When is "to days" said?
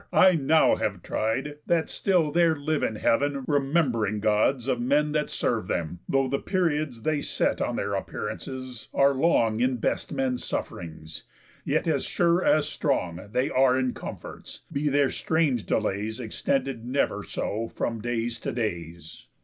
18.39-19.27